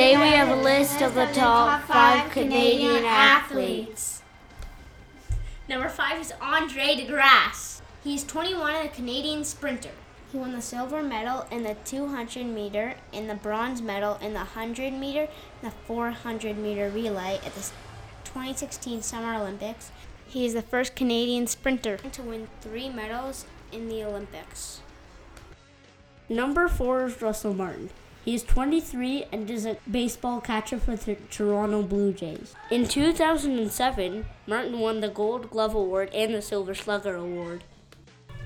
Today 0.00 0.16
we 0.16 0.28
have 0.34 0.48
a 0.48 0.62
list 0.62 1.02
of 1.02 1.14
the 1.14 1.26
top 1.26 1.82
five 1.82 2.30
Canadian 2.30 3.04
athletes. 3.04 4.22
Number 5.68 5.90
five 5.90 6.18
is 6.18 6.32
Andre 6.40 6.96
DeGrasse. 6.96 7.82
He's 8.02 8.24
21 8.24 8.76
and 8.76 8.88
a 8.88 8.92
Canadian 8.92 9.44
sprinter. 9.44 9.90
He 10.32 10.38
won 10.38 10.52
the 10.52 10.62
silver 10.62 11.02
medal 11.02 11.44
in 11.50 11.64
the 11.64 11.76
200 11.84 12.46
meter 12.46 12.94
and 13.12 13.28
the 13.28 13.34
bronze 13.34 13.82
medal 13.82 14.14
in 14.22 14.32
the 14.32 14.38
100 14.38 14.94
meter 14.94 15.28
and 15.60 15.70
the 15.70 15.76
400 15.84 16.56
meter 16.56 16.88
relay 16.88 17.38
at 17.44 17.54
the 17.54 17.70
2016 18.24 19.02
Summer 19.02 19.34
Olympics. 19.34 19.90
He 20.26 20.46
is 20.46 20.54
the 20.54 20.62
first 20.62 20.96
Canadian 20.96 21.46
sprinter 21.46 21.98
to 21.98 22.22
win 22.22 22.48
three 22.62 22.88
medals 22.88 23.44
in 23.70 23.90
the 23.90 24.02
Olympics. 24.02 24.80
Number 26.30 26.68
four 26.68 27.04
is 27.04 27.20
Russell 27.20 27.52
Martin. 27.52 27.90
He 28.24 28.34
is 28.34 28.42
23 28.42 29.24
and 29.32 29.50
is 29.50 29.64
a 29.64 29.78
baseball 29.90 30.42
catcher 30.42 30.78
for 30.78 30.94
the 30.94 31.14
Toronto 31.30 31.82
Blue 31.82 32.12
Jays. 32.12 32.54
In 32.70 32.86
2007, 32.86 34.26
Martin 34.46 34.78
won 34.78 35.00
the 35.00 35.08
Gold 35.08 35.48
Glove 35.48 35.74
Award 35.74 36.10
and 36.12 36.34
the 36.34 36.42
Silver 36.42 36.74
Slugger 36.74 37.16
Award. 37.16 37.64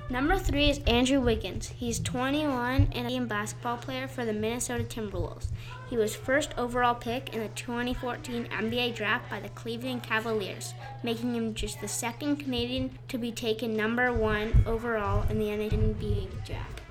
Number 0.09 0.37
three 0.37 0.69
is 0.69 0.79
Andrew 0.85 1.19
Wiggins. 1.19 1.67
He's 1.67 1.99
21 1.99 2.89
and 2.93 3.11
a 3.11 3.25
basketball 3.25 3.77
player 3.77 4.07
for 4.07 4.23
the 4.23 4.33
Minnesota 4.33 4.83
Timberwolves. 4.83 5.47
He 5.89 5.97
was 5.97 6.15
first 6.15 6.53
overall 6.57 6.95
pick 6.95 7.33
in 7.33 7.41
the 7.41 7.49
2014 7.49 8.45
NBA 8.45 8.95
draft 8.95 9.29
by 9.29 9.39
the 9.39 9.49
Cleveland 9.49 10.03
Cavaliers, 10.03 10.73
making 11.03 11.35
him 11.35 11.53
just 11.53 11.81
the 11.81 11.87
second 11.87 12.37
Canadian 12.37 12.97
to 13.07 13.17
be 13.17 13.31
taken 13.31 13.75
number 13.75 14.13
one 14.13 14.63
overall 14.65 15.25
in 15.29 15.37
the 15.39 15.47
NBA 15.47 16.45
draft. 16.45 16.81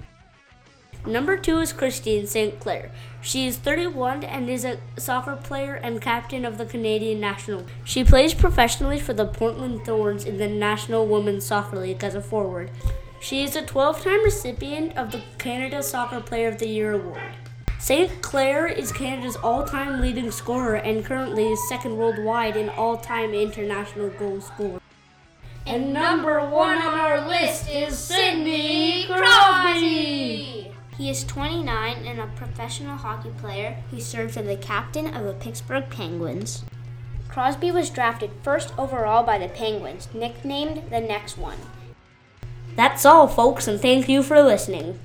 Number 1.07 1.37
two 1.37 1.59
is 1.59 1.75
Christine 1.75 2.27
Sinclair. 2.27 2.91
She 3.21 3.47
is 3.47 3.59
31 3.59 4.25
and 4.25 4.49
is 4.49 4.65
a 4.65 4.79
soccer 4.97 5.37
player 5.37 5.75
and 5.75 6.01
captain 6.01 6.47
of 6.47 6.57
the 6.57 6.65
Canadian 6.65 7.21
national. 7.21 7.67
She 7.85 8.03
plays 8.05 8.33
professionally 8.33 8.99
for 8.99 9.13
the 9.13 9.27
Portland 9.27 9.85
Thorns 9.85 10.25
in 10.25 10.39
the 10.39 10.49
National 10.49 11.07
Women's 11.07 11.45
Soccer 11.45 11.77
League 11.77 12.03
as 12.03 12.15
a 12.15 12.23
forward. 12.23 12.71
She 13.21 13.45
is 13.45 13.55
a 13.55 13.67
12 13.67 14.03
time 14.03 14.25
recipient 14.25 14.97
of 14.97 15.13
the 15.13 15.23
Canada 15.37 15.83
Soccer 15.83 16.21
Player 16.21 16.49
of 16.49 16.59
the 16.59 16.69
Year 16.69 16.93
award. 16.93 17.35
Sinclair 17.79 18.67
is 18.67 18.91
Canada's 18.91 19.37
all 19.37 19.63
time 19.67 20.01
leading 20.01 20.31
scorer 20.31 20.77
and 20.77 21.05
currently 21.05 21.53
is 21.53 21.69
second 21.69 21.99
worldwide 21.99 22.57
in 22.57 22.71
all 22.71 22.97
time 22.97 23.35
international 23.35 24.09
goals 24.09 24.47
scored. 24.47 24.81
And 25.67 25.93
number 25.93 26.41
one 26.47 26.79
on 26.79 26.95
our 26.99 27.27
list 27.27 27.71
is 27.71 27.94
is 31.15 31.23
29 31.23 32.07
and 32.07 32.19
a 32.19 32.27
professional 32.35 32.97
hockey 32.97 33.31
player 33.39 33.77
who 33.89 34.01
serves 34.01 34.37
as 34.37 34.45
the 34.47 34.57
captain 34.57 35.15
of 35.15 35.23
the 35.23 35.33
Pittsburgh 35.35 35.89
Penguins. 35.89 36.65
Crosby 37.29 37.71
was 37.71 37.89
drafted 37.89 38.33
first 38.43 38.77
overall 38.77 39.23
by 39.23 39.39
the 39.39 39.47
Penguins, 39.47 40.09
nicknamed 40.13 40.91
the 40.91 40.99
Next 40.99 41.39
One. 41.39 41.59
That's 42.75 43.05
all, 43.05 43.29
folks, 43.29 43.69
and 43.69 43.81
thank 43.81 44.09
you 44.09 44.25
for 44.25 44.43
listening. 44.43 44.99